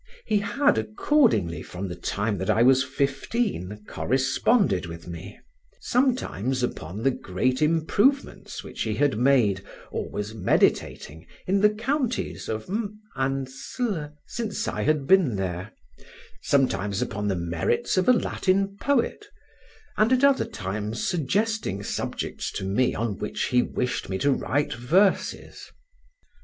He 0.25 0.39
had 0.39 0.79
accordingly, 0.79 1.61
from 1.61 1.87
the 1.87 1.95
time 1.95 2.39
that 2.39 2.49
I 2.49 2.63
was 2.63 2.83
fifteen, 2.83 3.85
corresponded 3.87 4.87
with 4.87 5.07
me; 5.07 5.39
sometimes 5.79 6.63
upon 6.63 7.03
the 7.03 7.11
great 7.11 7.61
improvements 7.61 8.63
which 8.63 8.81
he 8.81 8.95
had 8.95 9.15
made 9.19 9.61
or 9.91 10.09
was 10.09 10.33
meditating 10.33 11.27
in 11.45 11.61
the 11.61 11.69
counties 11.69 12.49
of 12.49 12.67
M—— 12.67 12.99
and 13.15 13.47
Sl—— 13.47 14.05
since 14.25 14.67
I 14.67 14.81
had 14.81 15.05
been 15.05 15.35
there, 15.35 15.71
sometimes 16.41 17.03
upon 17.03 17.27
the 17.27 17.35
merits 17.35 17.95
of 17.95 18.09
a 18.09 18.13
Latin 18.13 18.77
poet, 18.81 19.27
and 19.97 20.11
at 20.11 20.23
other 20.23 20.45
times 20.45 21.07
suggesting 21.07 21.83
subjects 21.83 22.51
to 22.53 22.63
me 22.65 22.95
on 22.95 23.19
which 23.19 23.49
he 23.49 23.61
wished 23.61 24.09
me 24.09 24.17
to 24.17 24.31
write 24.31 24.73
verses. 24.73 25.69